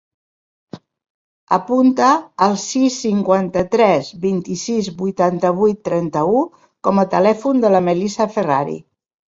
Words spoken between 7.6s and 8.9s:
de la Melissa Ferrari.